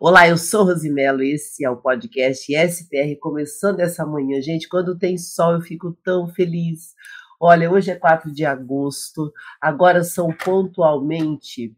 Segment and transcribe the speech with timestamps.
[0.00, 4.40] Olá, eu sou Rosimelo, esse é o podcast SPR, começando essa manhã.
[4.40, 6.94] Gente, quando tem sol eu fico tão feliz.
[7.40, 11.76] Olha, hoje é 4 de agosto, agora são pontualmente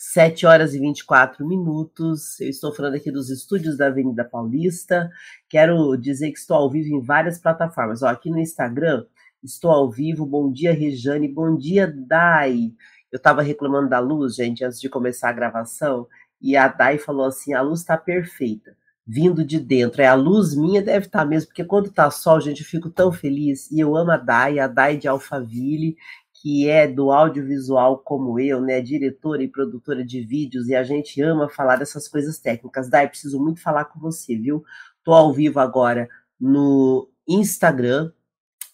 [0.00, 2.40] 7 horas e 24 minutos.
[2.40, 5.08] Eu estou falando aqui dos estúdios da Avenida Paulista.
[5.48, 8.02] Quero dizer que estou ao vivo em várias plataformas.
[8.02, 9.06] Ó, aqui no Instagram,
[9.44, 10.26] estou ao vivo.
[10.26, 11.28] Bom dia, Rejane.
[11.28, 12.72] Bom dia, Dai.
[13.12, 16.08] Eu estava reclamando da luz, gente, antes de começar a gravação,
[16.42, 18.76] e a Dai falou assim: a luz está perfeita,
[19.06, 20.02] vindo de dentro.
[20.02, 22.90] É a luz minha, deve estar tá mesmo, porque quando tá sol, gente, eu fico
[22.90, 23.70] tão feliz.
[23.70, 25.96] E eu amo a Dai, a Dai de Alphaville,
[26.34, 31.22] que é do audiovisual como eu, né, diretora e produtora de vídeos, e a gente
[31.22, 32.90] ama falar dessas coisas técnicas.
[32.90, 34.64] Dai, preciso muito falar com você, viu?
[35.04, 36.08] Tô ao vivo agora
[36.40, 38.10] no Instagram,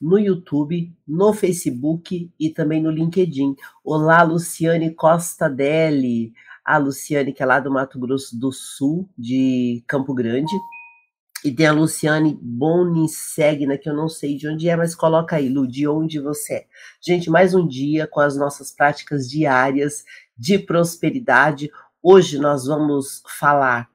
[0.00, 3.54] no YouTube, no Facebook e também no LinkedIn.
[3.84, 6.32] Olá, Luciane Costa Deli.
[6.68, 10.52] A Luciane, que é lá do Mato Grosso do Sul, de Campo Grande.
[11.42, 15.48] E tem a Luciane Bonissegna, que eu não sei de onde é, mas coloca aí,
[15.48, 16.66] Lu, de onde você é.
[17.00, 20.04] Gente, mais um dia com as nossas práticas diárias
[20.36, 21.70] de prosperidade.
[22.02, 23.88] Hoje nós vamos falar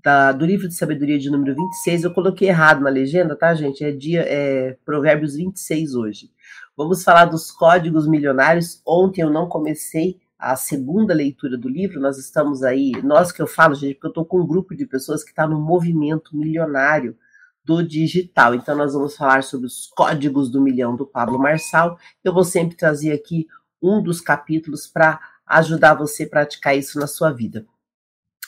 [0.00, 2.04] da, do livro de sabedoria de número 26.
[2.04, 3.82] Eu coloquei errado na legenda, tá, gente?
[3.82, 6.30] É dia é Provérbios 26 hoje.
[6.76, 8.80] Vamos falar dos códigos milionários.
[8.86, 12.00] Ontem eu não comecei a segunda leitura do livro.
[12.00, 14.86] Nós estamos aí, nós que eu falo, gente, porque eu estou com um grupo de
[14.86, 17.16] pessoas que está no movimento milionário
[17.64, 18.54] do digital.
[18.54, 21.98] Então nós vamos falar sobre os códigos do milhão do Pablo Marçal.
[22.22, 23.46] Eu vou sempre trazer aqui
[23.82, 27.66] um dos capítulos para ajudar você a praticar isso na sua vida.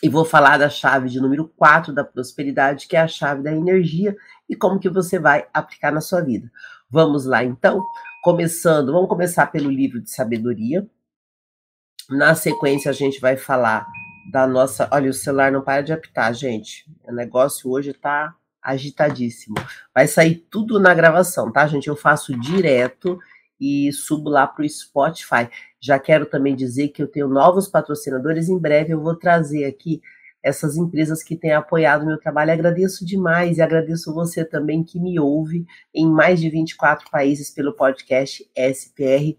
[0.03, 3.53] E vou falar da chave de número 4 da prosperidade, que é a chave da
[3.53, 4.17] energia
[4.49, 6.51] e como que você vai aplicar na sua vida.
[6.89, 7.85] Vamos lá então,
[8.23, 10.89] começando, vamos começar pelo livro de sabedoria.
[12.11, 13.87] Na sequência a gente vai falar
[14.33, 16.85] da nossa, olha, o celular não para de apitar, gente.
[17.07, 19.55] O negócio hoje tá agitadíssimo.
[19.95, 21.87] Vai sair tudo na gravação, tá, gente?
[21.87, 23.17] Eu faço direto
[23.61, 25.49] e subo lá para o Spotify.
[25.81, 28.49] Já quero também dizer que eu tenho novos patrocinadores.
[28.49, 30.03] Em breve eu vou trazer aqui
[30.43, 32.53] essas empresas que têm apoiado meu trabalho.
[32.53, 35.65] Agradeço demais e agradeço você também que me ouve
[35.95, 39.37] em mais de 24 países pelo podcast SPR.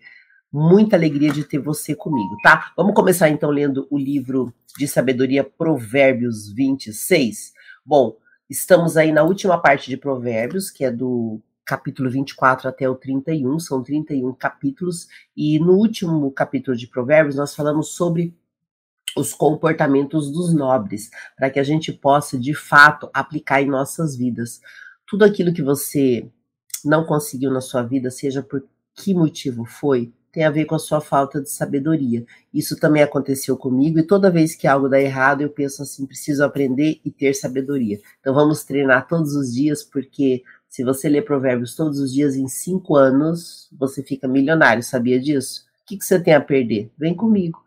[0.53, 2.73] Muita alegria de ter você comigo, tá?
[2.75, 7.53] Vamos começar então lendo o livro de sabedoria Provérbios 26.
[7.85, 8.17] Bom,
[8.49, 13.59] estamos aí na última parte de Provérbios, que é do capítulo 24 até o 31,
[13.59, 15.07] são 31 capítulos,
[15.37, 18.35] e no último capítulo de Provérbios nós falamos sobre
[19.15, 24.59] os comportamentos dos nobres, para que a gente possa de fato aplicar em nossas vidas.
[25.07, 26.29] Tudo aquilo que você
[26.83, 30.79] não conseguiu na sua vida, seja por que motivo foi, tem a ver com a
[30.79, 32.25] sua falta de sabedoria.
[32.53, 36.43] Isso também aconteceu comigo e toda vez que algo dá errado, eu penso assim, preciso
[36.43, 37.99] aprender e ter sabedoria.
[38.19, 42.47] Então vamos treinar todos os dias, porque se você ler provérbios todos os dias em
[42.47, 45.65] cinco anos, você fica milionário, sabia disso?
[45.81, 46.89] O que, que você tem a perder?
[46.97, 47.61] Vem comigo.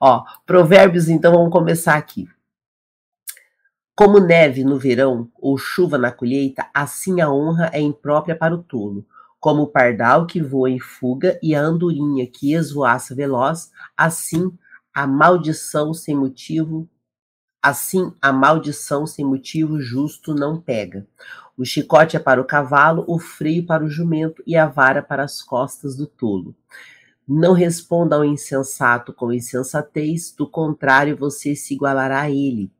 [0.00, 2.28] Ó, provérbios, então, vamos começar aqui.
[3.94, 8.62] Como neve no verão ou chuva na colheita, assim a honra é imprópria para o
[8.62, 9.04] tolo.
[9.40, 14.52] Como o pardal que voa em fuga e a andorinha que esvoaça veloz, assim
[14.92, 16.88] a maldição sem motivo,
[17.62, 21.06] assim a maldição sem motivo justo não pega.
[21.56, 25.24] O chicote é para o cavalo, o freio para o jumento e a vara para
[25.24, 26.54] as costas do tolo.
[27.26, 32.72] Não responda ao insensato com insensatez, do contrário você se igualará a ele.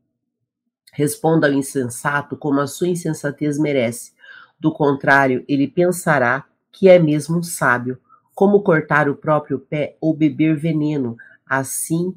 [0.92, 4.12] Responda ao insensato como a sua insensatez merece,
[4.58, 7.98] do contrário ele pensará que é mesmo um sábio.
[8.34, 12.14] Como cortar o próprio pé ou beber veneno, assim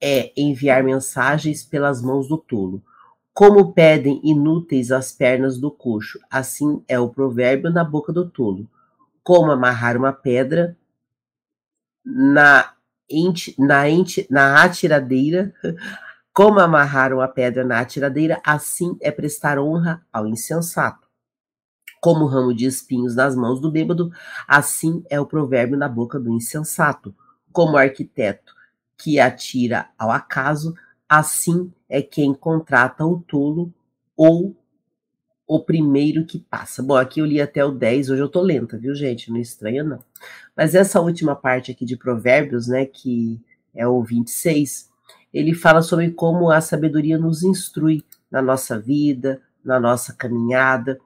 [0.00, 2.82] é enviar mensagens pelas mãos do tolo.
[3.34, 8.68] Como pedem inúteis as pernas do coxo, assim é o provérbio na boca do tolo.
[9.22, 10.76] Como amarrar uma pedra
[12.04, 12.72] na,
[13.10, 15.52] enti, na, enti, na atiradeira,
[16.32, 21.07] como amarrar uma pedra na atiradeira, assim é prestar honra ao insensato.
[22.00, 24.10] Como ramo de espinhos nas mãos do bêbado,
[24.46, 27.14] assim é o provérbio na boca do insensato.
[27.52, 28.54] Como arquiteto
[28.96, 30.74] que atira ao acaso,
[31.08, 33.72] assim é quem contrata o tolo
[34.16, 34.56] ou
[35.46, 36.82] o primeiro que passa.
[36.82, 39.30] Bom, aqui eu li até o 10, hoje eu tô lenta, viu, gente?
[39.30, 39.98] Não estranha, não.
[40.54, 43.40] Mas essa última parte aqui de Provérbios, né, que
[43.74, 44.90] é o 26,
[45.32, 51.00] ele fala sobre como a sabedoria nos instrui na nossa vida, na nossa caminhada.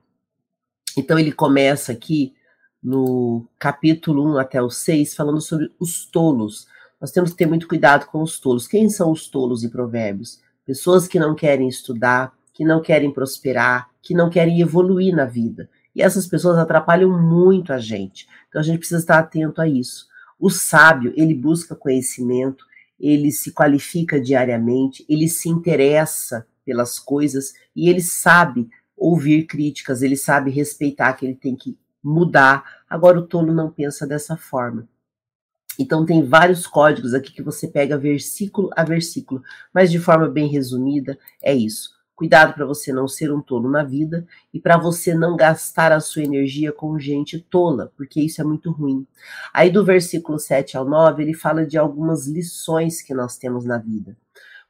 [0.97, 2.35] Então ele começa aqui
[2.83, 6.67] no capítulo 1 até o 6 falando sobre os tolos.
[7.01, 8.67] Nós temos que ter muito cuidado com os tolos.
[8.67, 10.41] Quem são os tolos em Provérbios?
[10.65, 15.69] pessoas que não querem estudar, que não querem prosperar, que não querem evoluir na vida.
[15.95, 18.27] E essas pessoas atrapalham muito a gente.
[18.49, 20.07] Então a gente precisa estar atento a isso.
[20.39, 22.65] O sábio, ele busca conhecimento,
[22.99, 28.69] ele se qualifica diariamente, ele se interessa pelas coisas e ele sabe
[29.03, 32.83] ouvir críticas, ele sabe respeitar que ele tem que mudar.
[32.89, 34.89] Agora o tolo não pensa dessa forma.
[35.79, 40.47] Então tem vários códigos aqui que você pega versículo a versículo, mas de forma bem
[40.49, 41.91] resumida é isso.
[42.15, 45.99] Cuidado para você não ser um tolo na vida e para você não gastar a
[45.99, 49.05] sua energia com gente tola, porque isso é muito ruim.
[49.53, 53.79] Aí do versículo 7 ao 9, ele fala de algumas lições que nós temos na
[53.79, 54.17] vida.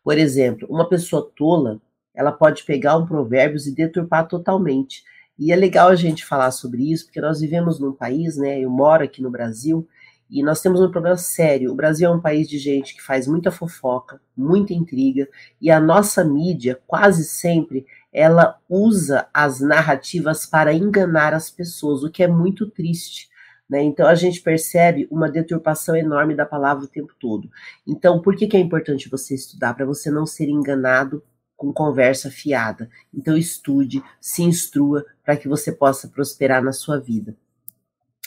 [0.02, 1.80] Por exemplo, uma pessoa tola,
[2.14, 5.02] ela pode pegar um provérbios e deturpar totalmente.
[5.38, 8.60] E é legal a gente falar sobre isso, porque nós vivemos num país, né?
[8.60, 9.88] Eu moro aqui no Brasil,
[10.30, 11.70] e nós temos um problema sério.
[11.70, 15.28] O Brasil é um país de gente que faz muita fofoca, muita intriga,
[15.60, 22.10] e a nossa mídia, quase sempre, ela usa as narrativas para enganar as pessoas, o
[22.10, 23.28] que é muito triste.
[23.68, 23.82] Né?
[23.82, 27.50] Então a gente percebe uma deturpação enorme da palavra o tempo todo.
[27.86, 29.74] Então, por que, que é importante você estudar?
[29.74, 31.22] Para você não ser enganado
[31.62, 32.90] com conversa fiada.
[33.14, 37.36] Então, estude, se instrua para que você possa prosperar na sua vida.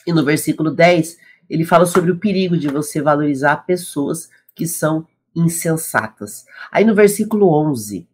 [0.08, 1.18] E no versículo 10,
[1.50, 5.06] ele fala sobre o perigo de você valorizar pessoas que são
[5.36, 6.46] insensatas.
[6.72, 8.08] Aí no versículo 11,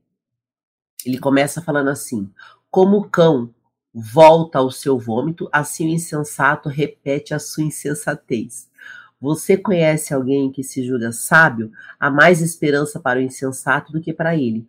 [1.05, 2.27] ele começa falando assim:
[2.71, 3.53] Como o cão
[3.93, 8.67] volta ao seu vômito, assim o insensato repete a sua insensatez.
[9.19, 11.71] Você conhece alguém que se julga sábio?
[11.99, 14.67] Há mais esperança para o insensato do que para ele.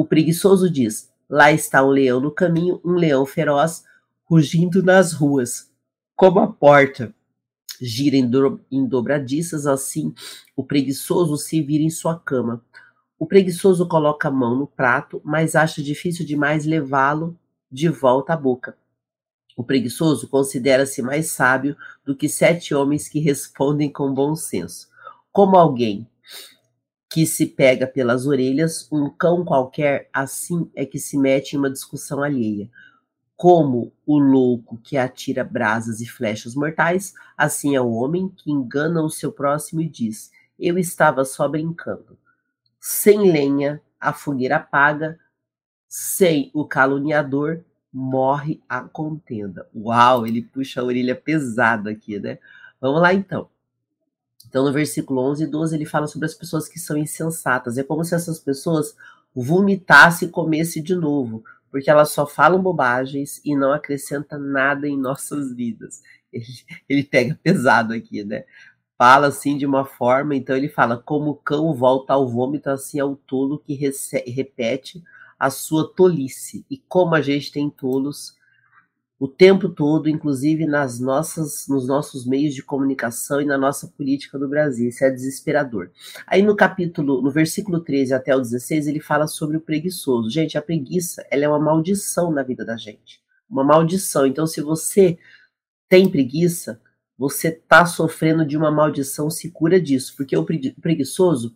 [0.00, 3.84] O preguiçoso diz: Lá está um leão no caminho, um leão feroz,
[4.24, 5.70] rugindo nas ruas,
[6.16, 7.14] como a porta
[7.78, 10.14] gira em dobradiças, assim
[10.56, 12.64] o preguiçoso se vira em sua cama.
[13.18, 17.38] O preguiçoso coloca a mão no prato, mas acha difícil demais levá-lo
[17.70, 18.78] de volta à boca.
[19.54, 21.76] O preguiçoso considera-se mais sábio
[22.06, 24.88] do que sete homens que respondem com bom senso.
[25.30, 26.08] Como alguém
[27.10, 31.70] que se pega pelas orelhas, um cão qualquer, assim é que se mete em uma
[31.70, 32.70] discussão alheia.
[33.36, 39.02] Como o louco que atira brasas e flechas mortais, assim é o homem que engana
[39.02, 42.16] o seu próximo e diz: Eu estava só brincando.
[42.78, 45.18] Sem lenha, a fogueira apaga,
[45.88, 49.68] sem o caluniador, morre a contenda.
[49.74, 52.38] Uau, ele puxa a orelha pesada aqui, né?
[52.80, 53.48] Vamos lá então.
[54.50, 57.78] Então, no versículo 11 e 12, ele fala sobre as pessoas que são insensatas.
[57.78, 58.94] É como se essas pessoas
[59.34, 64.98] vomitassem e comessem de novo porque elas só falam bobagens e não acrescentam nada em
[64.98, 66.02] nossas vidas.
[66.32, 66.46] Ele,
[66.88, 68.44] ele pega pesado aqui, né?
[68.96, 73.00] Fala assim de uma forma, então ele fala: como o cão volta ao vômito, assim
[73.00, 75.02] é o tolo que repete
[75.36, 76.64] a sua tolice.
[76.70, 78.36] E como a gente tem tolos
[79.20, 84.38] o tempo todo, inclusive nas nossas, nos nossos meios de comunicação e na nossa política
[84.38, 84.88] do Brasil.
[84.88, 85.90] Isso é desesperador.
[86.26, 90.30] Aí no capítulo, no versículo 13 até o 16, ele fala sobre o preguiçoso.
[90.30, 93.20] Gente, a preguiça, ela é uma maldição na vida da gente.
[93.48, 94.26] Uma maldição.
[94.26, 95.18] Então, se você
[95.86, 96.80] tem preguiça,
[97.18, 100.46] você está sofrendo de uma maldição, se cura disso, porque o
[100.80, 101.54] preguiçoso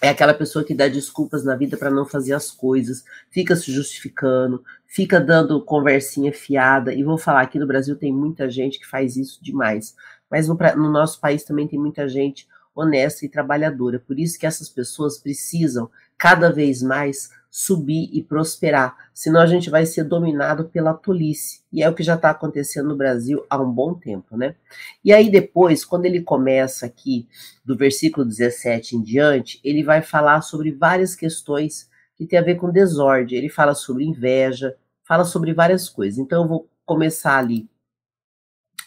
[0.00, 3.70] é aquela pessoa que dá desculpas na vida para não fazer as coisas, fica se
[3.70, 6.94] justificando, fica dando conversinha fiada.
[6.94, 9.94] E vou falar aqui no Brasil tem muita gente que faz isso demais,
[10.30, 13.98] mas no, no nosso país também tem muita gente honesta e trabalhadora.
[13.98, 15.90] Por isso que essas pessoas precisam
[16.20, 21.62] cada vez mais subir e prosperar, senão a gente vai ser dominado pela tolice.
[21.72, 24.54] E é o que já está acontecendo no Brasil há um bom tempo, né?
[25.02, 27.26] E aí depois, quando ele começa aqui
[27.64, 32.56] do versículo 17 em diante, ele vai falar sobre várias questões que tem a ver
[32.56, 33.38] com desordem.
[33.38, 36.18] Ele fala sobre inveja, fala sobre várias coisas.
[36.18, 37.66] Então eu vou começar ali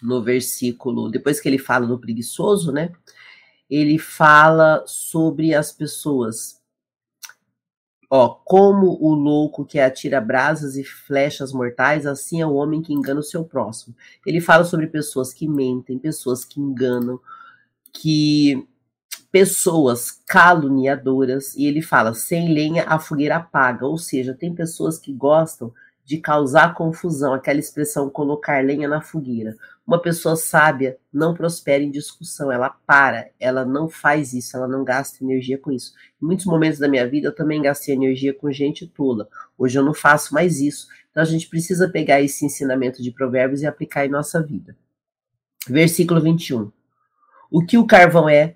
[0.04, 2.92] no versículo, depois que ele fala do preguiçoso, né?
[3.68, 6.62] Ele fala sobre as pessoas
[8.15, 12.93] Ó, como o louco que atira brasas e flechas mortais, assim é o homem que
[12.93, 13.96] engana o seu próximo.
[14.24, 17.20] Ele fala sobre pessoas que mentem, pessoas que enganam,
[17.91, 18.67] que
[19.32, 25.12] pessoas caluniadoras, e ele fala: sem lenha a fogueira apaga, ou seja, tem pessoas que
[25.12, 25.74] gostam
[26.05, 29.55] de causar confusão, aquela expressão colocar lenha na fogueira.
[29.86, 34.83] Uma pessoa sábia não prospera em discussão, ela para, ela não faz isso, ela não
[34.83, 35.93] gasta energia com isso.
[36.22, 39.27] Em muitos momentos da minha vida eu também gastei energia com gente tola.
[39.57, 40.88] Hoje eu não faço mais isso.
[41.12, 44.75] Então a gente precisa pegar esse ensinamento de Provérbios e aplicar em nossa vida.
[45.67, 46.72] Versículo 21.
[47.51, 48.55] O que o carvão é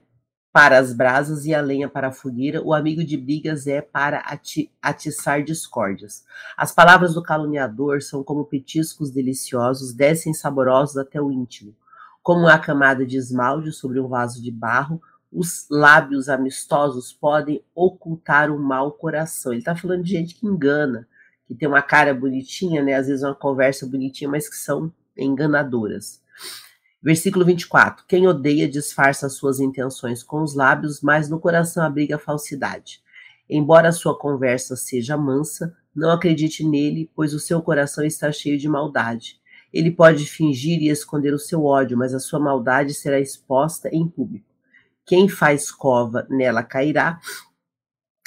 [0.57, 4.21] para as brasas e a lenha para a fogueira, o amigo de brigas é para
[4.21, 6.25] ati atiçar discórdias.
[6.57, 11.75] As palavras do caluniador são como petiscos deliciosos, descem saborosos até o íntimo.
[12.23, 14.99] Como uma camada de esmalte sobre um vaso de barro,
[15.31, 19.51] os lábios amistosos podem ocultar o mau coração.
[19.51, 21.07] Ele está falando de gente que engana,
[21.47, 22.95] que tem uma cara bonitinha, né?
[22.95, 26.19] Às vezes uma conversa bonitinha, mas que são enganadoras.
[27.01, 32.19] Versículo 24: Quem odeia disfarça suas intenções com os lábios, mas no coração abriga a
[32.19, 33.01] falsidade.
[33.49, 38.67] Embora sua conversa seja mansa, não acredite nele, pois o seu coração está cheio de
[38.67, 39.39] maldade.
[39.71, 44.07] Ele pode fingir e esconder o seu ódio, mas a sua maldade será exposta em
[44.07, 44.47] público.
[45.05, 47.19] Quem faz cova, nela cairá.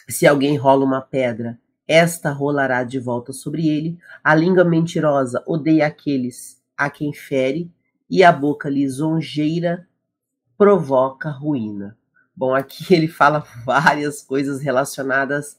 [0.08, 3.98] Se alguém rola uma pedra, esta rolará de volta sobre ele.
[4.22, 7.70] A língua mentirosa odeia aqueles a quem fere
[8.10, 9.86] e a boca lisonjeira
[10.58, 11.96] provoca ruína.
[12.36, 15.58] Bom, aqui ele fala várias coisas relacionadas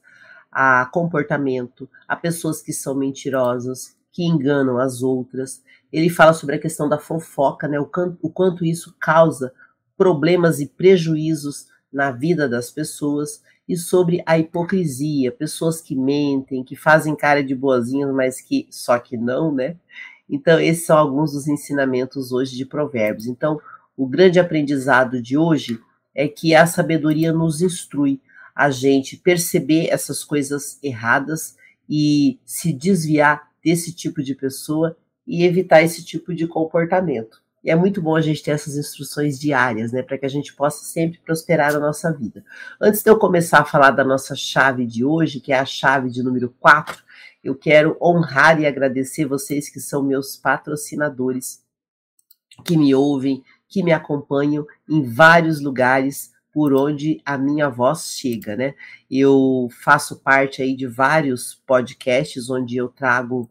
[0.51, 5.63] a comportamento, a pessoas que são mentirosas, que enganam as outras.
[5.91, 7.79] Ele fala sobre a questão da fofoca, né?
[7.79, 7.89] O,
[8.21, 9.53] o quanto isso causa
[9.97, 16.75] problemas e prejuízos na vida das pessoas e sobre a hipocrisia, pessoas que mentem, que
[16.75, 19.77] fazem cara de boazinhas, mas que só que não, né?
[20.31, 23.27] Então, esses são alguns dos ensinamentos hoje de Provérbios.
[23.27, 23.59] Então,
[23.97, 25.77] o grande aprendizado de hoje
[26.15, 28.21] é que a sabedoria nos instrui
[28.55, 31.55] a gente perceber essas coisas erradas
[31.89, 34.97] e se desviar desse tipo de pessoa
[35.27, 37.41] e evitar esse tipo de comportamento.
[37.63, 40.53] E é muito bom a gente ter essas instruções diárias, né, para que a gente
[40.53, 42.43] possa sempre prosperar na nossa vida.
[42.79, 46.09] Antes de eu começar a falar da nossa chave de hoje, que é a chave
[46.09, 47.03] de número 4,
[47.43, 51.63] eu quero honrar e agradecer vocês que são meus patrocinadores,
[52.63, 58.55] que me ouvem, que me acompanham em vários lugares por onde a minha voz chega,
[58.55, 58.75] né?
[59.09, 63.49] Eu faço parte aí de vários podcasts onde eu trago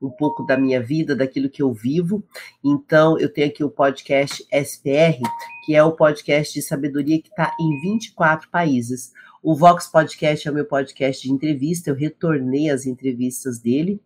[0.00, 2.22] um pouco da minha vida, daquilo que eu vivo.
[2.62, 5.20] Então, eu tenho aqui o podcast SPR,
[5.64, 9.12] que é o podcast de sabedoria que está em 24 países.
[9.42, 14.00] O Vox Podcast é o meu podcast de entrevista, eu retornei as entrevistas dele.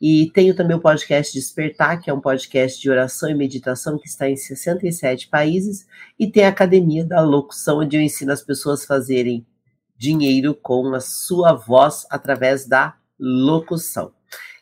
[0.00, 4.08] E tenho também o podcast Despertar, que é um podcast de oração e meditação que
[4.08, 5.86] está em 67 países.
[6.18, 9.46] E tem a Academia da Locução, onde eu ensino as pessoas a fazerem
[9.98, 14.12] dinheiro com a sua voz através da locução.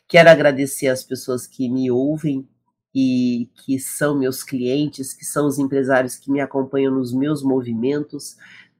[0.09, 2.45] Quero agradecer as pessoas que me ouvem
[2.93, 8.35] e que são meus clientes, que são os empresários que me acompanham nos meus movimentos.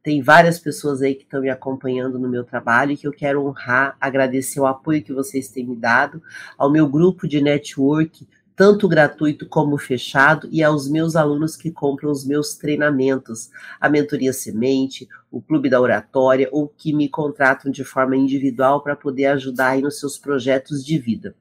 [0.09, 3.45] Tem várias pessoas aí que estão me acompanhando no meu trabalho e que eu quero
[3.45, 6.19] honrar, agradecer o apoio que vocês têm me dado,
[6.57, 12.09] ao meu grupo de network, tanto gratuito como fechado, e aos meus alunos que compram
[12.09, 17.83] os meus treinamentos, a mentoria semente, o clube da oratória, ou que me contratam de
[17.83, 21.35] forma individual para poder ajudar aí nos seus projetos de vida.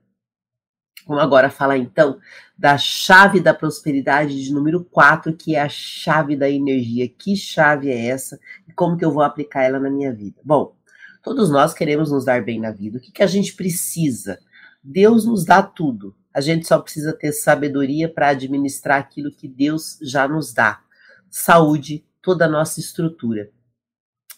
[1.08, 2.20] Vamos agora falar então
[2.56, 7.08] da chave da prosperidade de número 4, que é a chave da energia.
[7.08, 8.38] Que chave é essa
[8.68, 10.38] e como que eu vou aplicar ela na minha vida?
[10.44, 10.76] Bom,
[11.22, 12.98] todos nós queremos nos dar bem na vida.
[12.98, 14.38] O que, que a gente precisa?
[14.84, 16.14] Deus nos dá tudo.
[16.34, 20.82] A gente só precisa ter sabedoria para administrar aquilo que Deus já nos dá.
[21.30, 23.50] Saúde, toda a nossa estrutura.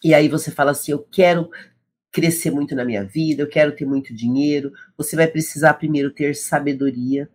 [0.01, 1.49] E aí você fala assim: eu quero
[2.11, 4.73] crescer muito na minha vida, eu quero ter muito dinheiro.
[4.97, 7.29] Você vai precisar primeiro ter sabedoria,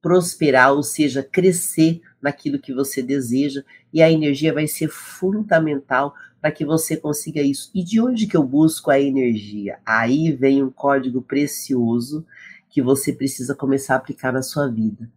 [0.00, 6.52] prosperar, ou seja, crescer naquilo que você deseja, e a energia vai ser fundamental para
[6.52, 7.70] que você consiga isso.
[7.74, 9.78] E de onde que eu busco a energia?
[9.84, 12.24] Aí vem um código precioso
[12.70, 15.10] que você precisa começar a aplicar na sua vida.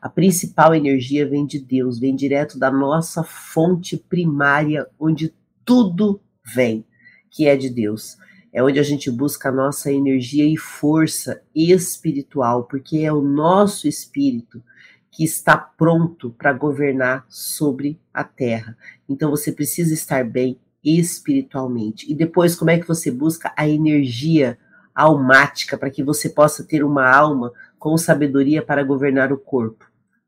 [0.00, 5.34] A principal energia vem de Deus, vem direto da nossa fonte primária, onde
[5.64, 6.84] tudo vem,
[7.30, 8.18] que é de Deus
[8.52, 13.86] é onde a gente busca a nossa energia e força espiritual, porque é o nosso
[13.86, 14.62] espírito
[15.10, 18.76] que está pronto para governar sobre a terra.
[19.08, 22.10] Então você precisa estar bem espiritualmente.
[22.10, 24.58] E depois, como é que você busca a energia
[24.94, 29.86] almática para que você possa ter uma alma com sabedoria para governar o corpo?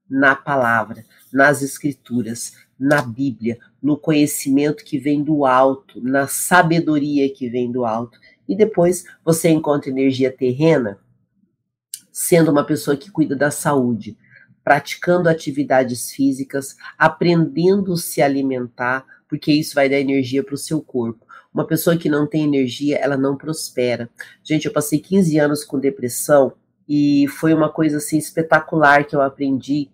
[0.08, 7.46] Na palavra, nas escrituras, na Bíblia, no conhecimento que vem do alto, na sabedoria que
[7.50, 8.18] vem do alto.
[8.48, 10.98] E depois você encontra energia terrena,
[12.10, 14.16] sendo uma pessoa que cuida da saúde,
[14.64, 21.26] praticando atividades físicas, aprendendo se alimentar, porque isso vai dar energia para o seu corpo.
[21.52, 24.08] Uma pessoa que não tem energia, ela não prospera.
[24.42, 26.54] Gente, eu passei 15 anos com depressão
[26.88, 29.90] e foi uma coisa assim espetacular que eu aprendi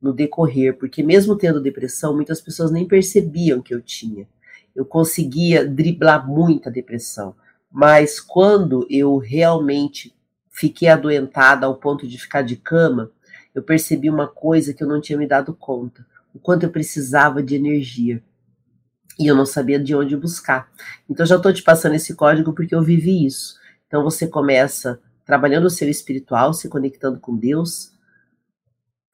[0.00, 4.26] no decorrer, porque mesmo tendo depressão, muitas pessoas nem percebiam que eu tinha.
[4.74, 7.34] eu conseguia driblar muita depressão.
[7.70, 10.14] Mas quando eu realmente
[10.50, 13.10] fiquei adoentada ao ponto de ficar de cama,
[13.54, 17.42] eu percebi uma coisa que eu não tinha me dado conta: o quanto eu precisava
[17.42, 18.22] de energia.
[19.18, 20.70] E eu não sabia de onde buscar.
[21.08, 23.56] Então, já estou te passando esse código porque eu vivi isso.
[23.86, 27.92] Então, você começa trabalhando o seu espiritual, se conectando com Deus,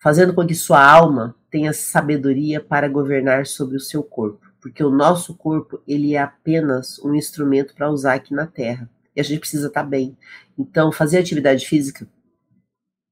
[0.02, 4.90] fazendo com que sua alma tenha sabedoria para governar sobre o seu corpo, porque o
[4.90, 9.38] nosso corpo ele é apenas um instrumento para usar aqui na Terra e a gente
[9.38, 10.18] precisa estar tá bem.
[10.58, 12.04] Então, fazer atividade física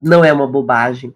[0.02, 1.14] não é uma bobagem.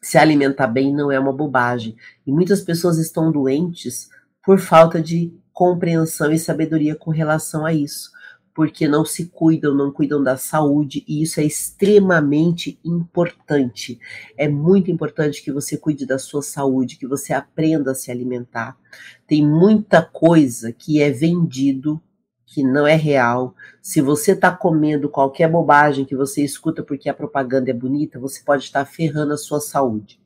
[0.00, 1.94] Se alimentar bem não é uma bobagem.
[2.26, 4.10] E muitas pessoas estão doentes
[4.42, 8.10] por falta de compreensão e sabedoria com relação a isso
[8.54, 13.98] porque não se cuidam, não cuidam da saúde, e isso é extremamente importante.
[14.36, 18.76] É muito importante que você cuide da sua saúde, que você aprenda a se alimentar.
[19.26, 22.00] Tem muita coisa que é vendido
[22.44, 23.54] que não é real.
[23.80, 28.42] Se você está comendo qualquer bobagem que você escuta porque a propaganda é bonita, você
[28.44, 30.20] pode estar ferrando a sua saúde.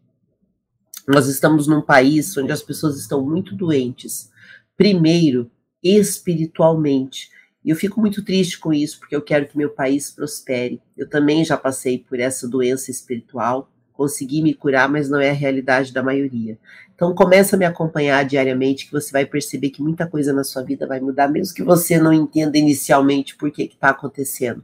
[1.06, 4.28] Nós estamos num país onde as pessoas estão muito doentes.
[4.76, 5.49] Primeiro,
[5.80, 7.30] espiritualmente
[7.67, 10.81] e eu fico muito triste com isso, porque eu quero que meu país prospere.
[10.97, 15.33] Eu também já passei por essa doença espiritual, consegui me curar, mas não é a
[15.33, 16.57] realidade da maioria.
[16.95, 20.63] Então começa a me acompanhar diariamente que você vai perceber que muita coisa na sua
[20.63, 24.63] vida vai mudar, mesmo que você não entenda inicialmente por que está acontecendo,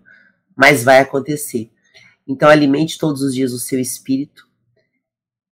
[0.54, 1.72] mas vai acontecer.
[2.24, 4.46] Então alimente todos os dias o seu espírito,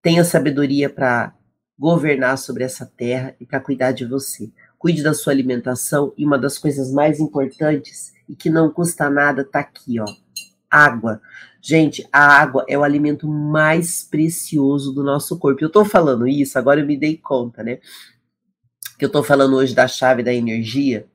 [0.03, 1.33] tenha sabedoria para
[1.79, 6.39] governar sobre essa terra e para cuidar de você cuide da sua alimentação e uma
[6.39, 10.05] das coisas mais importantes e que não custa nada tá aqui, ó.
[10.71, 11.21] Água.
[11.61, 15.61] Gente, a água é o alimento mais precioso do nosso corpo.
[15.61, 17.79] Eu tô falando isso, agora eu me dei conta, né?
[18.97, 21.05] Que eu tô falando hoje da chave da energia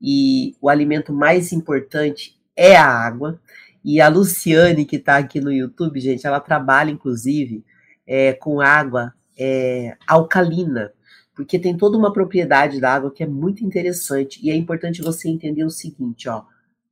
[0.00, 3.40] e o alimento mais importante é a água.
[3.84, 7.64] E a Luciane, que tá aqui no YouTube, gente, ela trabalha, inclusive,
[8.04, 10.92] é, com água é, alcalina
[11.36, 15.28] porque tem toda uma propriedade da água que é muito interessante e é importante você
[15.28, 16.44] entender o seguinte, ó,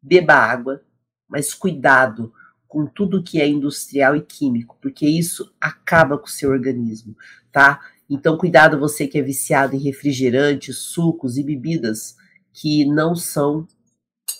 [0.02, 0.82] beba água,
[1.26, 2.30] mas cuidado
[2.68, 7.16] com tudo que é industrial e químico, porque isso acaba com o seu organismo,
[7.50, 7.80] tá?
[8.08, 12.16] Então cuidado você que é viciado em refrigerantes, sucos e bebidas
[12.52, 13.66] que não são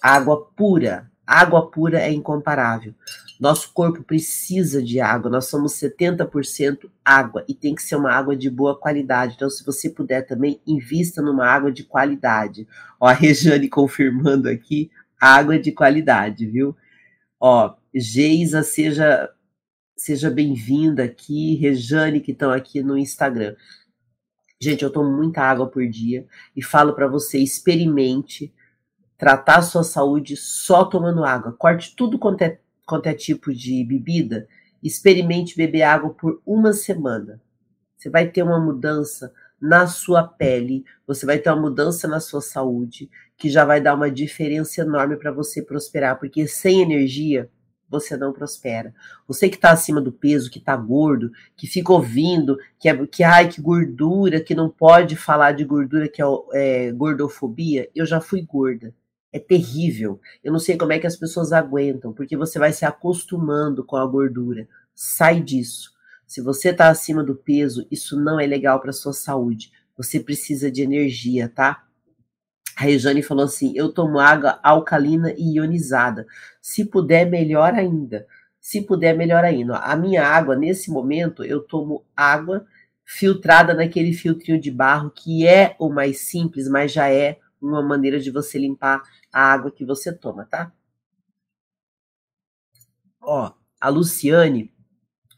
[0.03, 1.11] água pura.
[1.27, 2.95] Água pura é incomparável.
[3.45, 8.35] Nosso corpo precisa de água, nós somos 70% água e tem que ser uma água
[8.35, 9.35] de boa qualidade.
[9.35, 12.67] Então, se você puder também, invista numa água de qualidade.
[12.99, 16.75] Ó, a Rejane confirmando aqui, água de qualidade, viu?
[17.39, 19.29] Ó, Geisa, seja,
[19.95, 23.55] seja bem-vinda aqui, Rejane, que estão aqui no Instagram.
[24.59, 26.27] Gente, eu tomo muita água por dia
[26.57, 28.55] e falo para você, experimente
[29.19, 31.53] tratar a sua saúde só tomando água.
[31.53, 34.47] Corte tudo quanto é quanto é tipo de bebida,
[34.83, 37.41] experimente beber água por uma semana.
[37.97, 42.43] Você vai ter uma mudança na sua pele, você vai ter uma mudança na sua
[42.43, 47.51] saúde, que já vai dar uma diferença enorme para você prosperar, porque sem energia
[47.89, 48.95] você não prospera.
[49.27, 53.23] Você que está acima do peso, que está gordo, que fica ouvindo que é que
[53.23, 58.21] ai que gordura, que não pode falar de gordura que é, é gordofobia, eu já
[58.21, 58.95] fui gorda
[59.35, 60.21] é terrível.
[60.45, 63.97] Eu não sei como é que as pessoas aguentam, porque você vai se acostumando com
[63.97, 64.69] a gordura.
[64.95, 65.93] Sai disso.
[66.25, 69.73] Se você está acima do peso, isso não é legal para sua saúde.
[69.97, 71.83] Você precisa de energia, tá?
[72.77, 76.27] A Rejane falou assim: eu tomo água alcalina e ionizada.
[76.63, 78.29] Se puder, melhor ainda.
[78.61, 79.79] Se puder, melhor ainda.
[79.79, 82.65] A minha água, nesse momento, eu tomo água
[83.05, 88.21] filtrada naquele filtrinho de barro, que é o mais simples, mas já é uma maneira
[88.21, 90.73] de você limpar a água que você toma, tá?
[93.21, 94.73] Ó, a Luciane,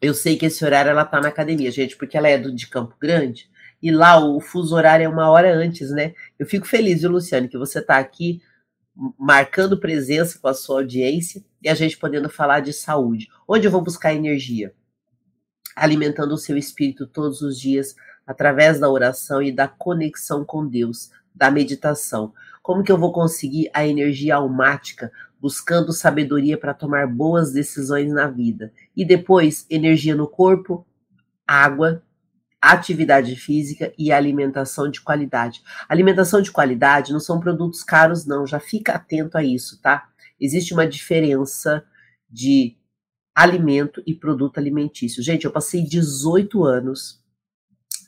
[0.01, 2.67] eu sei que esse horário ela tá na academia, gente, porque ela é do, de
[2.67, 3.51] Campo Grande
[3.83, 6.15] e lá o fuso horário é uma hora antes, né?
[6.39, 8.43] Eu fico feliz, viu, Luciane, que você tá aqui
[9.19, 13.29] marcando presença com a sua audiência e a gente podendo falar de saúde.
[13.47, 14.75] Onde eu vou buscar energia?
[15.75, 17.95] Alimentando o seu espírito todos os dias
[18.27, 22.33] através da oração e da conexão com Deus, da meditação.
[22.63, 28.27] Como que eu vou conseguir a energia almática buscando sabedoria para tomar boas decisões na
[28.27, 28.73] vida?
[28.97, 30.85] E depois, energia no corpo,
[31.47, 32.03] água,
[32.61, 35.63] atividade física e alimentação de qualidade.
[35.89, 38.47] Alimentação de qualidade não são produtos caros, não.
[38.47, 40.09] Já fica atento a isso, tá?
[40.41, 41.85] Existe uma diferença
[42.29, 42.77] de
[43.35, 45.23] alimento e produto alimentício.
[45.23, 47.23] Gente, eu passei 18 anos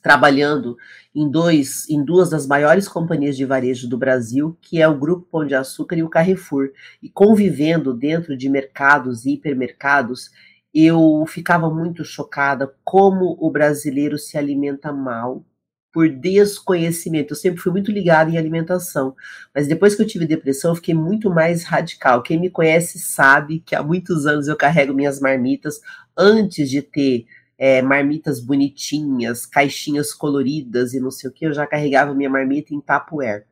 [0.02, 0.76] trabalhando
[1.14, 5.26] em, dois, em duas das maiores companhias de varejo do Brasil, que é o Grupo
[5.30, 6.70] Pão de Açúcar e o Carrefour,
[7.02, 10.30] e convivendo dentro de mercados e hipermercados,
[10.72, 15.44] eu ficava muito chocada como o brasileiro se alimenta mal
[15.92, 17.32] por desconhecimento.
[17.32, 19.16] Eu sempre fui muito ligada em alimentação,
[19.54, 22.22] mas depois que eu tive depressão, eu fiquei muito mais radical.
[22.22, 25.80] Quem me conhece sabe que há muitos anos eu carrego minhas marmitas
[26.16, 27.26] antes de ter
[27.58, 32.72] é, marmitas bonitinhas, caixinhas coloridas e não sei o que, eu já carregava minha marmita
[32.72, 33.44] em Tupperware.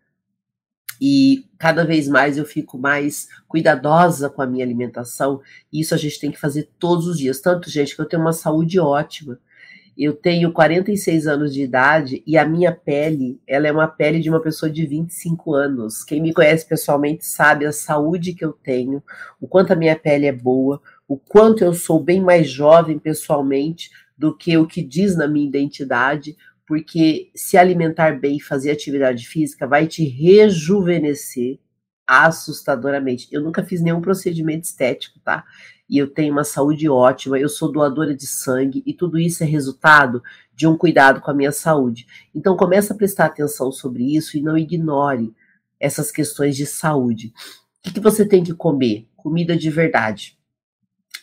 [1.00, 5.40] E cada vez mais eu fico mais cuidadosa com a minha alimentação.
[5.72, 7.40] E isso a gente tem que fazer todos os dias.
[7.40, 9.38] Tanto, gente, que eu tenho uma saúde ótima.
[9.96, 14.28] Eu tenho 46 anos de idade e a minha pele, ela é uma pele de
[14.28, 16.04] uma pessoa de 25 anos.
[16.04, 19.02] Quem me conhece pessoalmente sabe a saúde que eu tenho,
[19.40, 23.90] o quanto a minha pele é boa, o quanto eu sou bem mais jovem pessoalmente
[24.16, 29.26] do que o que diz na minha identidade, porque se alimentar bem e fazer atividade
[29.26, 31.58] física vai te rejuvenescer
[32.06, 33.28] assustadoramente.
[33.30, 35.44] Eu nunca fiz nenhum procedimento estético, tá?
[35.88, 39.46] E eu tenho uma saúde ótima, eu sou doadora de sangue e tudo isso é
[39.46, 40.22] resultado
[40.54, 42.06] de um cuidado com a minha saúde.
[42.34, 45.32] Então começa a prestar atenção sobre isso e não ignore
[45.78, 47.32] essas questões de saúde.
[47.78, 49.06] O que, que você tem que comer?
[49.14, 50.36] Comida de verdade.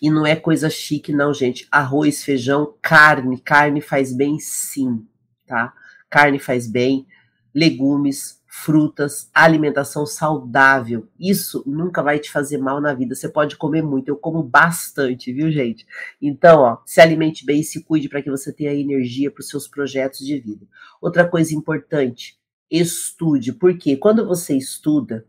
[0.04, 1.68] E não é coisa chique, não, gente.
[1.72, 3.40] Arroz, feijão, carne.
[3.40, 5.08] Carne faz bem, sim
[5.46, 5.74] tá?
[6.10, 7.06] Carne faz bem,
[7.54, 11.08] legumes, frutas, alimentação saudável.
[11.20, 13.16] Isso nunca vai te fazer mal na vida.
[13.16, 15.86] Você pode comer muito, eu como bastante, viu, gente?
[16.22, 19.50] Então, ó, se alimente bem e se cuide para que você tenha energia para os
[19.50, 20.68] seus projetos de vida.
[21.02, 22.38] Outra coisa importante,
[22.70, 25.26] estude, porque quando você estuda,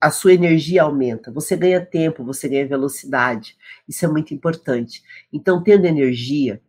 [0.00, 3.56] a sua energia aumenta, você ganha tempo, você ganha velocidade.
[3.88, 5.02] Isso é muito importante.
[5.32, 6.60] Então, tendo energia,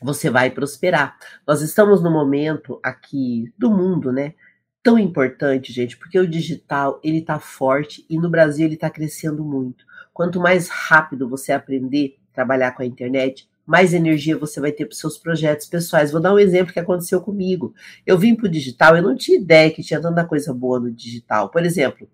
[0.00, 1.16] você vai prosperar.
[1.46, 4.34] Nós estamos no momento aqui do mundo, né?
[4.82, 9.42] Tão importante, gente, porque o digital ele tá forte e no Brasil ele tá crescendo
[9.44, 9.84] muito.
[10.12, 14.84] Quanto mais rápido você aprender a trabalhar com a internet, mais energia você vai ter
[14.84, 16.12] para os seus projetos pessoais.
[16.12, 17.74] Vou dar um exemplo que aconteceu comigo.
[18.06, 20.92] Eu vim para o digital, eu não tinha ideia que tinha tanta coisa boa no
[20.92, 21.50] digital.
[21.50, 22.08] Por exemplo,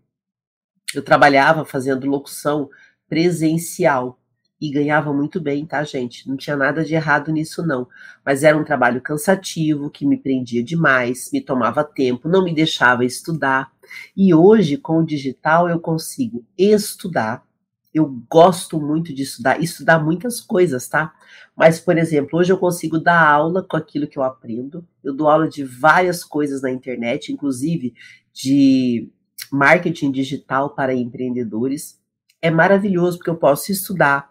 [0.95, 2.69] eu trabalhava fazendo locução
[3.09, 4.19] presencial
[4.63, 6.29] e ganhava muito bem, tá, gente?
[6.29, 7.89] Não tinha nada de errado nisso, não.
[8.25, 13.05] Mas era um trabalho cansativo, que me prendia demais, me tomava tempo, não me deixava
[13.05, 13.73] estudar.
[14.17, 17.45] E hoje, com o digital, eu consigo estudar.
[17.93, 21.13] Eu gosto muito de estudar, estudar muitas coisas, tá?
[21.57, 24.87] Mas, por exemplo, hoje eu consigo dar aula com aquilo que eu aprendo.
[25.03, 27.95] Eu dou aula de várias coisas na internet, inclusive
[28.33, 29.11] de
[29.53, 32.01] marketing digital para empreendedores.
[32.41, 34.31] É maravilhoso porque eu posso estudar,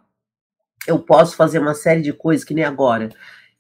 [0.88, 3.10] eu posso fazer uma série de coisas que nem agora.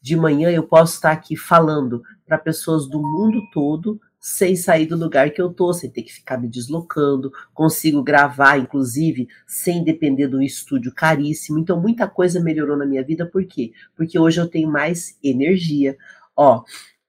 [0.01, 4.95] De manhã eu posso estar aqui falando para pessoas do mundo todo sem sair do
[4.95, 10.27] lugar que eu tô, sem ter que ficar me deslocando, consigo gravar, inclusive, sem depender
[10.27, 11.57] de um estúdio caríssimo.
[11.57, 13.71] Então, muita coisa melhorou na minha vida, por quê?
[13.95, 15.97] Porque hoje eu tenho mais energia.
[16.35, 16.63] Ó,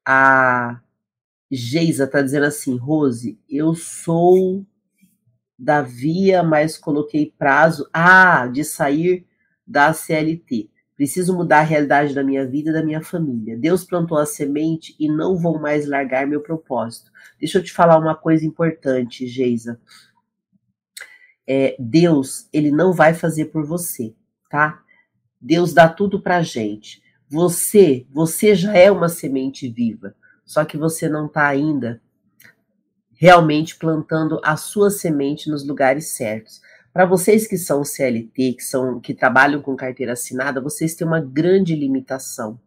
[0.07, 0.81] a
[1.55, 4.65] Geisa tá dizendo assim, Rose, eu sou
[5.59, 9.27] da via, mas coloquei prazo, ah, de sair
[9.67, 10.71] da CLT.
[10.97, 13.57] Preciso mudar a realidade da minha vida e da minha família.
[13.59, 17.11] Deus plantou a semente e não vou mais largar meu propósito.
[17.39, 19.79] Deixa eu te falar uma coisa importante, Geisa.
[21.47, 24.15] É, Deus, ele não vai fazer por você,
[24.49, 24.83] tá?
[25.39, 27.03] Deus dá tudo pra gente.
[27.29, 32.01] Você, você já é uma semente viva, só que você não tá ainda
[33.23, 36.61] realmente plantando a sua semente nos lugares certos.
[36.93, 41.21] Para vocês que são CLT, que são que trabalham com carteira assinada, vocês têm uma
[41.21, 42.61] grande limitação.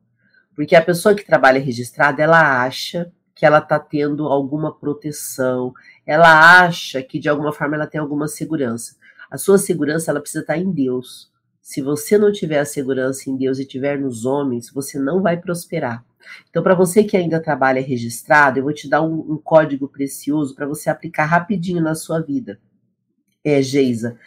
[0.56, 5.74] Porque a pessoa que trabalha registrada, ela acha que ela está tendo alguma proteção,
[6.06, 8.96] ela acha que de alguma forma ela tem alguma segurança.
[9.30, 11.30] A sua segurança ela precisa estar tá em Deus.
[11.62, 15.36] Se você não tiver a segurança em Deus e tiver nos homens, você não vai
[15.36, 16.06] prosperar.
[16.50, 20.56] Então, para você que ainda trabalha registrado, eu vou te dar um, um código precioso
[20.56, 22.60] para você aplicar rapidinho na sua vida
[23.46, 24.18] é, Geisa,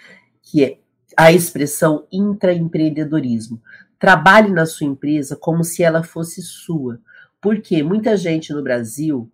[0.40, 0.78] que é
[1.16, 3.61] a expressão intraempreendedorismo.
[3.98, 7.00] Trabalhe na sua empresa como se ela fosse sua.
[7.40, 9.30] Porque muita gente no Brasil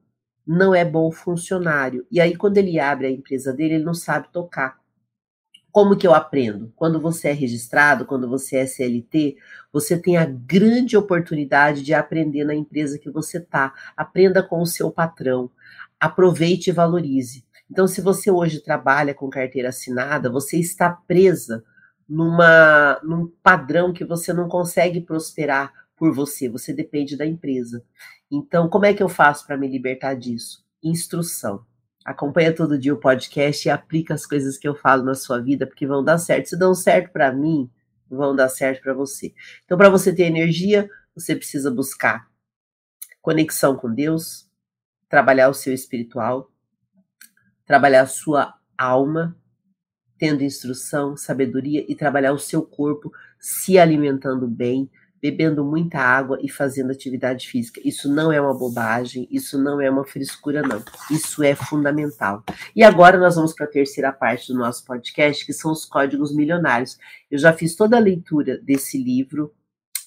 [0.46, 2.06] não é bom funcionário.
[2.10, 4.78] E aí, quando ele abre a empresa dele, ele não sabe tocar.
[5.74, 6.72] Como que eu aprendo?
[6.76, 9.34] Quando você é registrado, quando você é CLT,
[9.72, 13.74] você tem a grande oportunidade de aprender na empresa que você está.
[13.96, 15.50] Aprenda com o seu patrão.
[15.98, 17.44] Aproveite e valorize.
[17.68, 21.64] Então, se você hoje trabalha com carteira assinada, você está presa
[22.08, 27.84] numa, num padrão que você não consegue prosperar, por você, você depende da empresa.
[28.30, 30.64] Então, como é que eu faço para me libertar disso?
[30.80, 31.66] Instrução.
[32.04, 35.66] Acompanha todo dia o podcast e aplica as coisas que eu falo na sua vida,
[35.66, 36.50] porque vão dar certo.
[36.50, 37.70] Se dão certo para mim,
[38.10, 39.32] vão dar certo para você.
[39.64, 42.28] Então, para você ter energia, você precisa buscar
[43.22, 44.46] conexão com Deus,
[45.08, 46.52] trabalhar o seu espiritual,
[47.64, 49.34] trabalhar a sua alma,
[50.18, 54.90] tendo instrução, sabedoria e trabalhar o seu corpo, se alimentando bem,
[55.24, 57.80] bebendo muita água e fazendo atividade física.
[57.82, 60.82] Isso não é uma bobagem, isso não é uma frescura, não.
[61.10, 62.44] Isso é fundamental.
[62.76, 66.36] E agora nós vamos para a terceira parte do nosso podcast, que são os códigos
[66.36, 66.98] milionários.
[67.30, 69.50] Eu já fiz toda a leitura desse livro.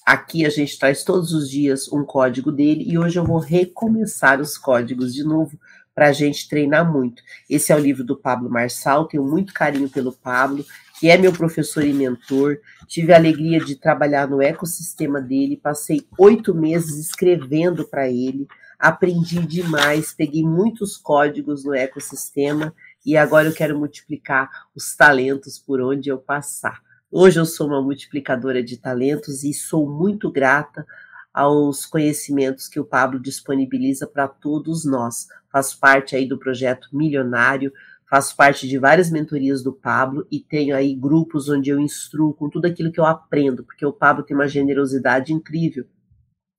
[0.06, 4.40] Aqui a gente traz todos os dias um código dele e hoje eu vou recomeçar
[4.40, 5.58] os códigos de novo
[5.96, 7.24] para a gente treinar muito.
[7.50, 10.64] Esse é o livro do Pablo Marçal, tenho muito carinho pelo Pablo,
[10.98, 12.58] que é meu professor e mentor.
[12.86, 18.46] Tive a alegria de trabalhar no ecossistema dele, passei oito meses escrevendo para ele,
[18.78, 25.80] aprendi demais, peguei muitos códigos no ecossistema e agora eu quero multiplicar os talentos por
[25.80, 26.80] onde eu passar.
[27.10, 30.84] Hoje eu sou uma multiplicadora de talentos e sou muito grata
[31.32, 37.72] aos conhecimentos que o Pablo disponibiliza para todos nós faço parte aí do projeto Milionário,
[38.08, 42.48] faço parte de várias mentorias do Pablo e tenho aí grupos onde eu instruo com
[42.48, 45.84] tudo aquilo que eu aprendo, porque o Pablo tem uma generosidade incrível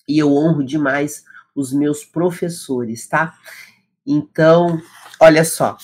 [0.08, 1.24] e eu honro demais
[1.56, 3.36] os meus professores, tá?
[4.06, 4.82] Então,
[5.20, 5.78] olha só,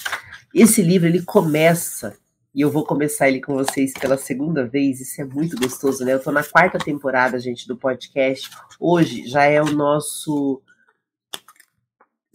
[0.53, 2.17] esse livro ele começa
[2.53, 6.13] e eu vou começar ele com vocês pela segunda vez, isso é muito gostoso, né?
[6.13, 8.49] Eu tô na quarta temporada, gente, do podcast.
[8.79, 10.61] Hoje já é o nosso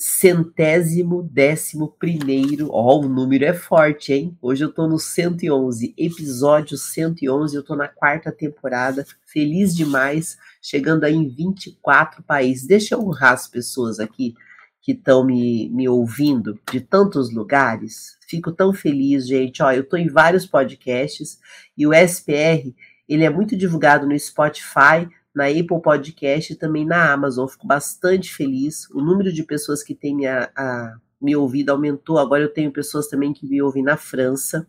[0.01, 2.69] centésimo décimo primeiro.
[2.71, 4.37] Ó, oh, o número é forte, hein?
[4.41, 11.05] Hoje eu tô no 111, episódio 111, eu tô na quarta temporada, feliz demais, chegando
[11.05, 12.67] aí em 24 países.
[12.67, 14.35] Deixa eu honrar as pessoas aqui
[14.81, 18.17] que estão me, me ouvindo de tantos lugares.
[18.27, 19.63] Fico tão feliz, gente.
[19.63, 21.39] Ó, eu tô em vários podcasts
[21.77, 22.75] e o SPR,
[23.07, 27.47] ele é muito divulgado no Spotify, na Apple Podcast e também na Amazon.
[27.47, 28.89] Fico bastante feliz.
[28.91, 32.19] O número de pessoas que têm me, a, a, me ouvido aumentou.
[32.19, 34.67] Agora eu tenho pessoas também que me ouvem na França,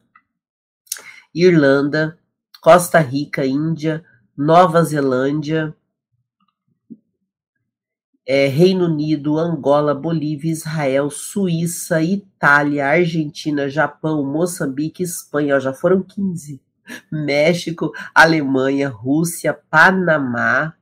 [1.33, 2.17] Irlanda,
[2.61, 4.03] Costa Rica, Índia,
[4.37, 5.75] Nova Zelândia,
[8.25, 15.55] é, Reino Unido, Angola, Bolívia, Israel, Suíça, Itália, Argentina, Japão, Moçambique, Espanha.
[15.55, 16.61] Ó, já foram 15.
[17.11, 20.75] México, Alemanha, Rússia, Panamá,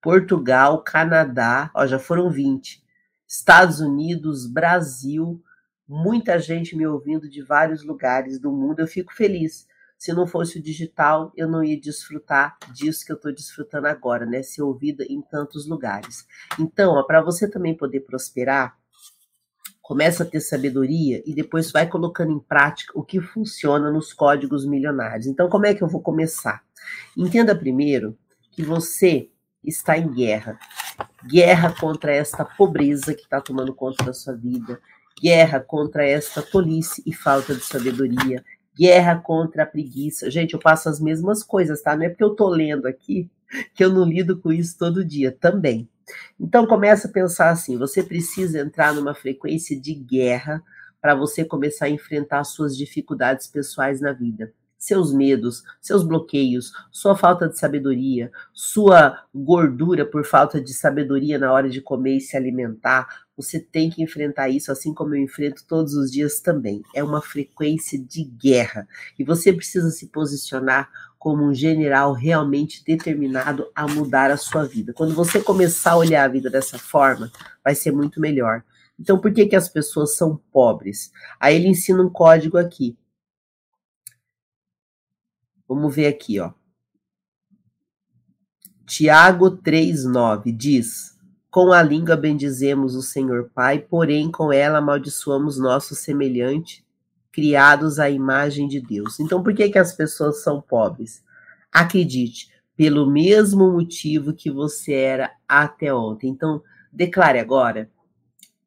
[0.00, 2.84] Portugal, Canadá, ó, já foram 20.
[3.26, 5.42] Estados Unidos, Brasil,
[5.88, 8.80] muita gente me ouvindo de vários lugares do mundo.
[8.80, 9.66] Eu fico feliz.
[9.96, 14.26] Se não fosse o digital, eu não ia desfrutar disso que eu estou desfrutando agora,
[14.26, 14.42] né?
[14.42, 16.26] Ser ouvida em tantos lugares.
[16.58, 18.76] Então, para você também poder prosperar,
[19.84, 24.64] começa a ter sabedoria e depois vai colocando em prática o que funciona nos códigos
[24.64, 25.26] milionários.
[25.26, 26.62] Então, como é que eu vou começar?
[27.14, 28.16] Entenda primeiro
[28.50, 29.28] que você
[29.62, 30.58] está em guerra.
[31.28, 34.80] Guerra contra esta pobreza que está tomando conta da sua vida.
[35.20, 38.42] Guerra contra esta tolice e falta de sabedoria.
[38.74, 40.30] Guerra contra a preguiça.
[40.30, 41.94] Gente, eu passo as mesmas coisas, tá?
[41.94, 43.30] Não é porque eu tô lendo aqui
[43.74, 45.86] que eu não lido com isso todo dia também.
[46.38, 50.62] Então começa a pensar assim, você precisa entrar numa frequência de guerra
[51.00, 54.52] para você começar a enfrentar suas dificuldades pessoais na vida.
[54.78, 61.52] Seus medos, seus bloqueios, sua falta de sabedoria, sua gordura por falta de sabedoria na
[61.52, 65.64] hora de comer e se alimentar, você tem que enfrentar isso assim como eu enfrento
[65.66, 66.82] todos os dias também.
[66.94, 73.66] É uma frequência de guerra e você precisa se posicionar como um general realmente determinado
[73.74, 74.92] a mudar a sua vida.
[74.92, 77.32] Quando você começar a olhar a vida dessa forma,
[77.64, 78.62] vai ser muito melhor.
[78.98, 81.10] Então, por que, que as pessoas são pobres?
[81.40, 82.96] Aí ele ensina um código aqui.
[85.66, 86.52] Vamos ver aqui, ó.
[88.86, 91.13] Tiago 3,9 diz:
[91.54, 96.84] Com a língua bendizemos o Senhor Pai, porém com ela amaldiçoamos nosso semelhante
[97.30, 99.20] criados à imagem de Deus.
[99.20, 101.22] Então, por que, que as pessoas são pobres?
[101.70, 106.28] Acredite, pelo mesmo motivo que você era até ontem.
[106.28, 106.60] Então,
[106.92, 107.88] declare agora: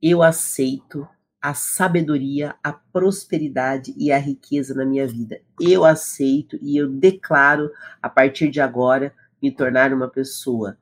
[0.01, 1.05] eu aceito
[1.41, 5.41] a sabedoria, a prosperidade e a riqueza na minha vida.
[5.59, 7.69] Eu aceito e eu declaro
[8.01, 10.77] a partir de agora me tornar uma pessoa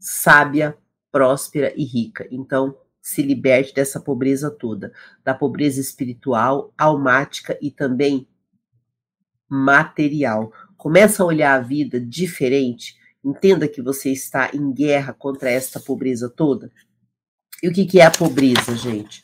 [0.00, 0.76] sábia,
[1.14, 2.26] próspera e rica.
[2.28, 8.26] Então, se liberte dessa pobreza toda, da pobreza espiritual, almática e também
[9.48, 10.52] material.
[10.76, 16.28] Começa a olhar a vida diferente Entenda que você está em guerra contra esta pobreza
[16.28, 16.70] toda.
[17.62, 19.22] E o que, que é a pobreza, gente?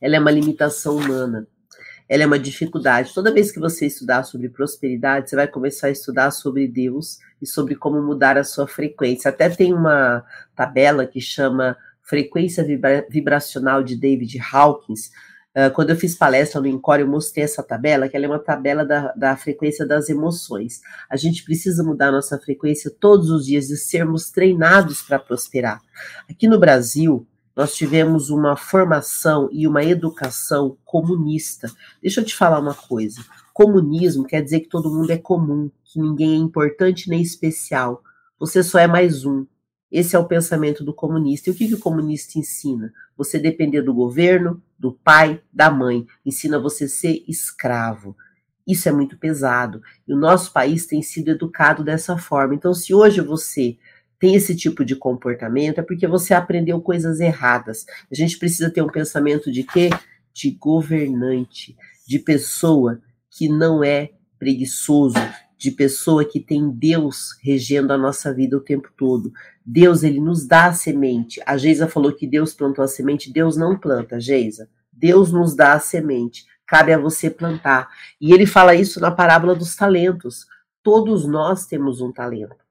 [0.00, 1.46] Ela é uma limitação humana.
[2.12, 3.14] Ela é uma dificuldade.
[3.14, 7.46] Toda vez que você estudar sobre prosperidade, você vai começar a estudar sobre Deus e
[7.46, 9.30] sobre como mudar a sua frequência.
[9.30, 10.22] Até tem uma
[10.54, 15.10] tabela que chama Frequência Vibra Vibracional de David Hawkins,
[15.54, 18.38] Uh, quando eu fiz palestra no Encore, eu mostrei essa tabela, que ela é uma
[18.38, 20.80] tabela da, da frequência das emoções.
[21.10, 25.82] A gente precisa mudar a nossa frequência todos os dias e sermos treinados para prosperar.
[26.26, 31.70] Aqui no Brasil, nós tivemos uma formação e uma educação comunista.
[32.00, 33.22] Deixa eu te falar uma coisa.
[33.52, 38.02] Comunismo quer dizer que todo mundo é comum, que ninguém é importante nem especial.
[38.38, 39.46] Você só é mais um.
[39.90, 41.50] Esse é o pensamento do comunista.
[41.50, 42.92] E o que, que o comunista ensina?
[43.14, 46.06] Você depender do governo, do pai, da mãe.
[46.24, 48.16] Ensina você ser escravo.
[48.66, 49.82] Isso é muito pesado.
[50.08, 52.54] E o nosso país tem sido educado dessa forma.
[52.54, 53.76] Então, se hoje você
[54.22, 57.84] tem esse tipo de comportamento, é porque você aprendeu coisas erradas.
[58.08, 59.90] A gente precisa ter um pensamento de quê?
[60.32, 65.18] De governante, de pessoa que não é preguiçoso,
[65.58, 69.32] de pessoa que tem Deus regendo a nossa vida o tempo todo.
[69.66, 71.42] Deus, ele nos dá a semente.
[71.44, 74.68] A Geisa falou que Deus plantou a semente, Deus não planta, Geisa.
[74.92, 76.44] Deus nos dá a semente.
[76.64, 77.88] Cabe a você plantar.
[78.20, 80.46] E ele fala isso na parábola dos talentos.
[80.80, 82.61] Todos nós temos um talento.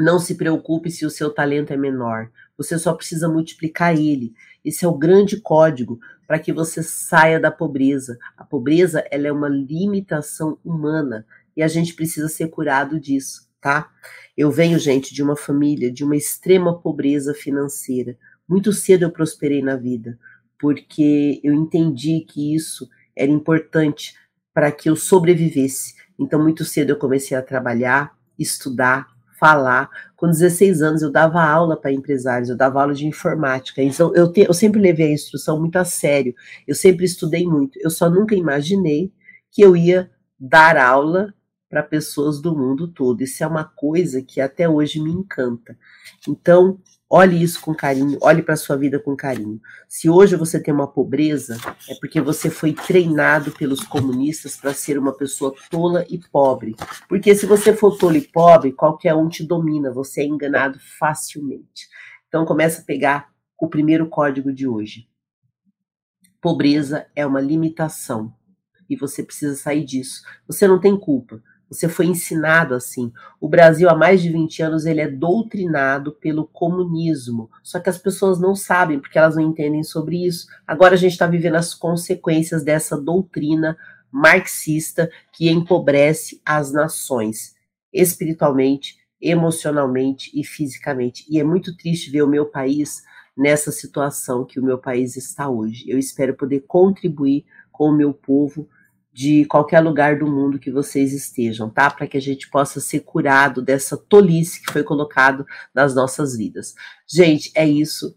[0.00, 2.30] Não se preocupe se o seu talento é menor.
[2.56, 4.32] Você só precisa multiplicar ele.
[4.64, 8.18] Esse é o grande código para que você saia da pobreza.
[8.34, 13.90] A pobreza ela é uma limitação humana e a gente precisa ser curado disso, tá?
[14.34, 18.16] Eu venho, gente, de uma família de uma extrema pobreza financeira.
[18.48, 20.18] Muito cedo eu prosperei na vida,
[20.58, 24.14] porque eu entendi que isso era importante
[24.54, 25.94] para que eu sobrevivesse.
[26.18, 29.09] Então, muito cedo eu comecei a trabalhar, estudar,
[29.40, 29.88] falar.
[30.14, 33.82] Com 16 anos, eu dava aula para empresários, eu dava aula de informática.
[33.82, 36.34] Então, eu, te, eu sempre levei a instrução muito a sério,
[36.68, 37.78] eu sempre estudei muito.
[37.82, 39.10] Eu só nunca imaginei
[39.50, 41.32] que eu ia dar aula
[41.70, 43.22] para pessoas do mundo todo.
[43.22, 45.76] Isso é uma coisa que até hoje me encanta.
[46.28, 46.78] Então,
[47.10, 49.60] olhe isso com carinho, olhe para sua vida com carinho.
[49.88, 54.96] Se hoje você tem uma pobreza, é porque você foi treinado pelos comunistas para ser
[54.96, 56.76] uma pessoa tola e pobre.
[57.08, 61.88] Porque se você for tola e pobre, qualquer um te domina, você é enganado facilmente.
[62.28, 65.08] Então, começa a pegar o primeiro código de hoje.
[66.40, 68.32] Pobreza é uma limitação
[68.88, 70.22] e você precisa sair disso.
[70.46, 71.42] Você não tem culpa.
[71.70, 73.12] Você foi ensinado assim.
[73.40, 77.48] O Brasil, há mais de 20 anos, ele é doutrinado pelo comunismo.
[77.62, 80.48] Só que as pessoas não sabem, porque elas não entendem sobre isso.
[80.66, 83.76] Agora a gente está vivendo as consequências dessa doutrina
[84.10, 87.54] marxista que empobrece as nações,
[87.92, 91.24] espiritualmente, emocionalmente e fisicamente.
[91.30, 93.04] E é muito triste ver o meu país
[93.36, 95.84] nessa situação que o meu país está hoje.
[95.88, 98.68] Eu espero poder contribuir com o meu povo
[99.12, 101.90] de qualquer lugar do mundo que vocês estejam, tá?
[101.90, 105.44] Para que a gente possa ser curado dessa tolice que foi colocado
[105.74, 106.74] nas nossas vidas.
[107.08, 108.14] Gente, é isso.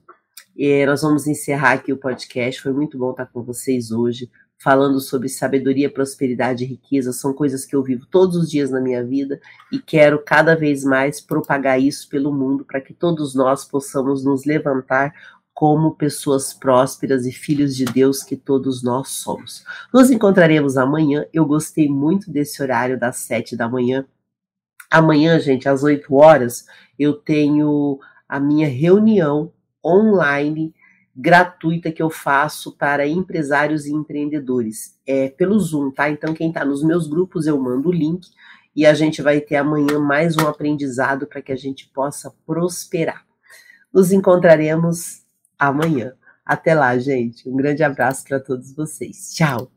[0.85, 2.61] Nós vamos encerrar aqui o podcast.
[2.61, 4.29] Foi muito bom estar com vocês hoje,
[4.59, 7.11] falando sobre sabedoria, prosperidade e riqueza.
[7.11, 10.83] São coisas que eu vivo todos os dias na minha vida e quero cada vez
[10.83, 15.11] mais propagar isso pelo mundo para que todos nós possamos nos levantar
[15.53, 19.63] como pessoas prósperas e filhos de Deus que todos nós somos.
[19.93, 21.25] Nos encontraremos amanhã.
[21.31, 24.05] Eu gostei muito desse horário das sete da manhã.
[24.89, 26.65] Amanhã, gente, às oito horas,
[26.97, 29.51] eu tenho a minha reunião
[29.85, 30.73] online
[31.15, 34.97] gratuita que eu faço para empresários e empreendedores.
[35.05, 36.09] É pelo Zoom, tá?
[36.09, 38.27] Então, quem está nos meus grupos, eu mando o link
[38.75, 43.23] e a gente vai ter amanhã mais um aprendizado para que a gente possa prosperar.
[43.93, 45.22] Nos encontraremos
[45.67, 46.13] amanhã.
[46.45, 47.49] Até lá, gente.
[47.49, 49.33] Um grande abraço para todos vocês.
[49.33, 49.72] Tchau.